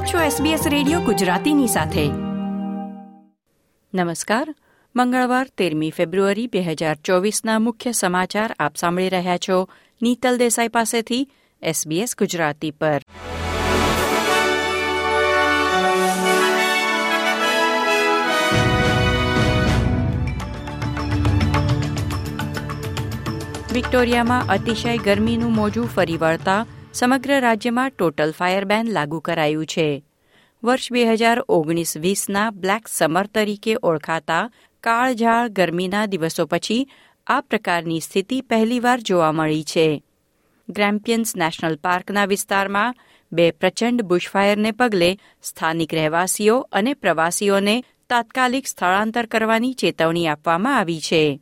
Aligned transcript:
આપ 0.00 0.06
છો 0.06 0.18
SBS 0.18 0.68
radio 0.68 1.00
ગુજરાતીની 1.00 1.66
સાથે. 1.66 2.08
નમસ્કાર. 3.94 4.54
મંગળવાર 4.96 5.46
તેરમી 5.58 5.90
ફેબ્રુઆરી 5.90 6.46
બે 6.46 6.60
હજાર 6.60 6.96
ચોવીસના 7.04 7.58
મુખ્ય 7.58 7.92
સમાચાર 7.92 8.56
આપ 8.60 8.76
સાંભળી 8.76 9.08
રહ્યા 9.08 9.38
છો. 9.38 9.68
નીતલ 10.02 10.38
દેસાઈ 10.38 10.68
પાસેથી 10.68 11.30
SBS 11.66 12.08
ગુજરાતી 12.18 12.70
પર. 12.70 13.02
વિક્ટોરિયામાં 23.72 24.46
અતિશય 24.46 24.98
ગરમીનું 24.98 25.52
મોજું 25.52 25.86
ફરી 25.86 26.16
વળતા 26.16 26.66
સમગ્ર 26.92 27.40
રાજ્યમાં 27.40 27.90
ટોટલ 27.90 28.32
ફાયર 28.32 28.64
બેન 28.64 28.92
લાગુ 28.92 29.20
કરાયું 29.20 29.66
છે. 29.66 30.04
વર્ષ 30.62 30.92
બે 30.92 31.04
હજાર 31.06 31.38
ઓગણીસ 31.48 31.96
વીસના 31.96 32.50
બ્લેક 32.50 32.88
સમર 32.88 33.26
તરીકે 33.26 33.76
ઓળખાતા 33.82 34.50
કાળઝાળ 34.80 35.48
ગરમીના 35.48 36.06
દિવસો 36.06 36.46
પછી 36.46 36.88
આ 37.26 37.40
પ્રકારની 37.40 38.00
સ્થિતિ 38.00 38.40
પહેલીવાર 38.40 38.98
જોવા 39.00 39.32
મળી 39.32 39.64
છે. 39.64 40.02
ગ્રેમ્પિયન્સ 40.68 41.36
નેશનલ 41.36 41.76
પાર્કના 41.76 42.24
વિસ્તારમાં 42.24 42.94
બે 43.32 43.50
પ્રચંડ 43.50 44.02
બુશફાયરને 44.02 44.72
પગલે 44.72 45.16
સ્થાનિક 45.42 45.94
રહેવાસીઓ 45.94 46.56
અને 46.72 46.94
પ્રવાસીઓને 46.94 47.82
તાત્કાલિક 48.08 48.66
સ્થળાંતર 48.66 49.26
કરવાની 49.26 49.74
ચેતવણી 49.74 50.26
આપવામાં 50.26 50.78
આવી 50.78 51.00
છે. 51.00 51.40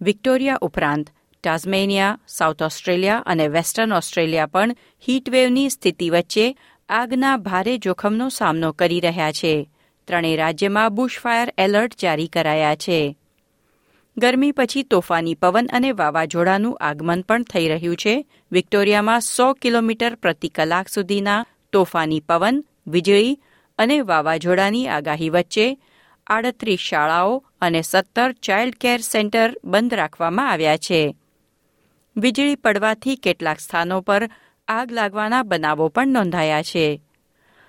વિક્ટોરિયા 0.00 0.58
ઉપરાંત 0.60 1.06
ટાઝમેનિયા 1.42 2.18
સાઉથ 2.28 2.62
ઓસ્ટ્રેલિયા 2.62 3.22
અને 3.26 3.48
વેસ્ટર્ન 3.48 3.92
ઓસ્ટ્રેલિયા 3.92 4.46
પણ 4.46 4.76
હીટવેવની 5.08 5.70
સ્થિતિ 5.70 6.10
વચ્ચે 6.10 6.56
આગના 6.88 7.36
ભારે 7.36 7.78
જોખમનો 7.78 8.28
સામનો 8.28 8.72
કરી 8.72 9.00
રહ્યા 9.00 9.32
છે. 9.32 9.70
ત્રણેય 10.06 10.36
રાજ્યમાં 10.36 10.94
બુશફાયર 10.94 11.54
એલર્ટ 11.58 12.00
જારી 12.02 12.26
કરાયા 12.26 12.74
છે. 12.74 13.16
ગરમી 14.16 14.52
પછી 14.52 14.82
તોફાની 14.82 15.34
પવન 15.34 15.68
અને 15.72 15.92
વાવાઝોડાનું 15.92 16.76
આગમન 16.76 17.22
પણ 17.22 17.42
થઈ 17.42 17.68
રહ્યું 17.68 17.96
છે. 17.96 18.26
વિક્ટોરિયામાં 18.52 19.20
સો 19.20 19.52
કિલોમીટર 19.52 20.14
પ્રતિ 20.14 20.48
કલાક 20.48 20.88
સુધીના 20.88 21.46
તોફાની 21.72 22.20
પવન, 22.20 22.64
વીજળી 22.86 23.40
અને 23.78 24.00
વાવાઝોડાની 24.00 24.88
આગાહી 24.88 25.30
વચ્ચે 25.30 25.78
આડત્રીસ 26.26 26.78
શાળાઓ 26.78 27.44
અને 27.60 27.82
સત્તર 27.82 28.32
ચાઇલ્ડ 28.32 28.74
કેર 28.80 29.00
સેન્ટર 29.00 29.56
બંધ 29.64 29.94
રાખવામાં 29.94 30.50
આવ્યા 30.50 30.76
છે. 30.76 31.16
વીજળી 32.16 32.56
પડવાથી 32.56 33.16
કેટલાક 33.16 33.60
સ્થાનો 33.60 34.00
પર 34.00 34.30
આગ 34.68 34.92
લાગવાના 34.92 35.42
બનાવો 35.42 35.88
પણ 35.88 36.08
નોંધાયા 36.08 36.62
છે. 36.62 37.02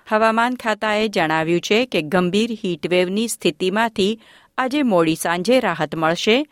હવામાન 0.08 0.54
ખાતાએ 0.54 1.08
જણાવ્યું 1.08 1.60
છે 1.60 1.86
કે 1.86 2.02
ગંભીર 2.02 2.58
હીટવેવની 2.64 3.28
સ્થિતિમાંથી 3.28 4.20
આજે 4.58 4.82
મોડી 4.82 5.14
સાંજે 5.14 5.60
રાહત 5.60 5.96
મળશે. 5.96 6.46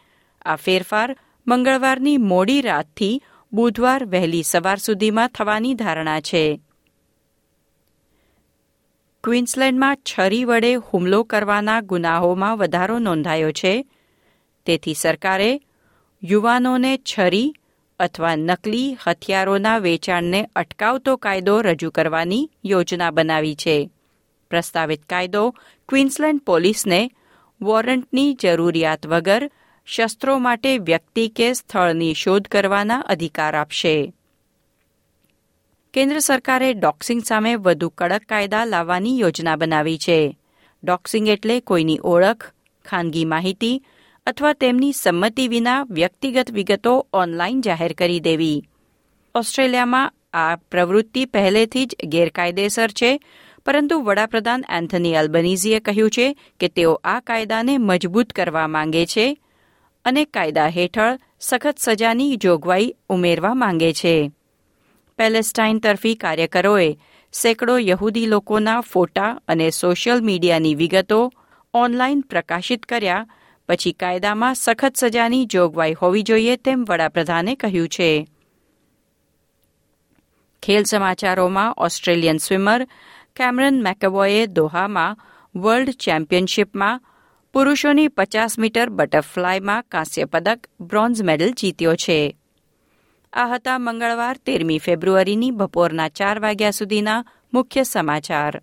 આ 0.45 0.57
ફેરફાર 0.57 1.17
મંગળવારની 1.47 2.17
મોડી 2.17 2.61
રાતથી 2.61 3.23
બુધવાર 3.53 4.05
વહેલી 4.05 4.43
સવાર 4.43 4.79
સુધીમાં 4.79 5.29
થવાની 5.29 5.75
ધારણા 5.75 6.20
છે. 6.20 6.61
ક્વિન્સલેન્ડમાં 9.25 9.97
છરી 9.97 10.45
વડે 10.45 10.75
હુમલો 10.75 11.23
કરવાના 11.23 11.81
ગુનાહોમાં 11.81 12.59
વધારો 12.59 12.98
નોંધાયો 12.98 13.53
છે. 13.53 13.87
તેથી 14.67 14.95
સરકારે 14.95 15.61
યુવાનોને 16.23 16.97
છરી 16.97 17.55
અથવા 18.03 18.36
નકલી 18.36 18.98
હથિયારોના 19.06 19.78
વેચાણને 19.78 20.48
અટકાવતો 20.56 21.17
કાયદો 21.17 21.61
રજૂ 21.61 21.91
કરવાની 21.91 22.50
યોજના 22.64 23.11
બનાવી 23.11 23.55
છે. 23.55 23.91
પ્રસ્તાવિત 24.50 25.05
કાયદો 25.05 25.50
ક્વીન્સલેન્ડ 25.89 26.41
પોલીસને 26.41 27.11
વોરંટની 27.61 28.35
જરૂરિયાત 28.35 29.07
વગર 29.07 29.51
શસ્ત્રો 29.86 30.39
માટે 30.39 30.79
વ્યક્તિ 30.79 31.29
કે 31.29 31.52
સ્થળની 31.52 32.14
શોધ 32.14 32.48
કરવાના 32.48 32.98
અધિકાર 32.98 33.55
આપશે. 33.57 34.12
કેન્દ્ર 35.95 36.18
સરકારે 36.18 36.74
ડોક્સિંગ 36.74 37.23
સામે 37.23 37.55
વધુ 37.57 37.89
કડક 37.89 38.23
કાયદા 38.29 38.64
લાવવાની 38.64 39.18
યોજના 39.18 39.57
બનાવી 39.57 39.98
છે. 39.98 40.39
ડોક્સિંગ 40.85 41.29
એટલે 41.29 41.61
કોઈની 41.61 42.01
ઓળખ, 42.05 42.45
ખાનગી 42.85 43.24
માહિતી 43.24 43.83
અથવા 44.27 44.53
તેમની 44.53 44.93
સંમતિ 44.93 45.49
વિના 45.49 45.87
વ્યક્તિગત 45.91 46.51
વિગતો 46.51 47.07
ઓનલાઈન 47.13 47.61
જાહેર 47.61 47.93
કરી 47.93 48.21
દેવી. 48.21 48.63
ઓસ્ટ્રેલિયામાં 49.35 50.13
આ 50.33 50.57
પ્રવૃત્તિ 50.57 51.25
પહેલેથી 51.25 51.87
જ 51.87 51.97
ગેરકાયદેસર 52.05 52.91
છે, 52.91 53.21
પરંતુ 53.67 54.01
વડાપ્રધાન 54.01 54.65
એન્થની 54.71 55.15
અલ્બનીઝીએ 55.15 55.81
કહ્યું 55.81 56.11
છે 56.11 56.37
કે 56.61 56.69
તેઓ 56.69 57.01
આ 57.05 57.21
કાયદાને 57.21 57.79
મજબૂત 57.79 58.33
કરવા 58.33 58.67
માંગે 58.67 59.07
છે 59.07 59.41
અને 60.05 60.25
કાયદા 60.25 60.69
હેઠળ 60.69 61.19
સખત 61.41 61.75
સજાની 61.79 62.37
જોગવાઈ 62.37 62.95
ઉમેરવા 63.09 63.55
માંગે 63.55 63.93
છે. 63.93 64.31
પેલેસ્ટાઇન 65.19 65.79
તરફી 65.79 66.15
કાર્યકરોએ 66.15 66.99
સેંકડો 67.33 67.79
યહૂદી 67.79 68.27
લોકોના 68.27 68.81
ફોટા 68.81 69.41
અને 69.49 69.71
સોશિયલ 69.71 70.21
મીડિયાની 70.23 70.75
વિગતો 70.75 71.33
ઓનલાઈન 71.75 72.21
પ્રકાશિત 72.21 72.83
કર્યા 72.83 73.27
પછી 73.73 73.93
કાયદામાં 73.93 74.55
સખત 74.55 74.97
સજાની 74.97 75.45
જોગવાઈ 75.45 75.93
હોવી 75.93 76.23
જોઈએ 76.23 76.57
તેમ 76.57 76.85
વડાપ્રધાને 76.89 77.55
કહ્યું 77.55 77.89
છે. 77.89 78.27
ખેલ 80.63 80.85
સમાચારોમાં 80.85 81.75
ઓસ્ટ્રેલિયન 81.75 82.37
સ્વિમર 82.37 82.85
કેમરન 83.37 83.83
મેકેવોએ 83.83 84.47
દોહામાં 84.47 85.19
વર્લ્ડ 85.57 85.91
ચેમ્પિયનશીપમાં 85.91 87.01
પુરુષોની 87.53 88.09
પચાસ 88.09 88.59
મીટર 88.59 88.91
બટરફ્લાયમાં 88.91 89.83
કાંસ્ય 89.83 90.25
પદક, 90.25 90.67
બ્રોન્ઝ 90.81 91.23
મેડલ 91.23 91.51
જીત્યો 91.51 91.95
છે. 91.95 92.37
આ 93.33 93.47
હતા 93.47 93.79
મંગળવાર 93.79 94.37
તેરમી 94.37 94.79
ફેબ્રુઆરીની 94.79 95.51
બપોરના 95.51 96.09
ચાર 96.09 96.41
વાગ્યા 96.41 96.71
સુધીના 96.71 97.25
મુખ્ય 97.55 97.83
સમાચાર. 97.83 98.63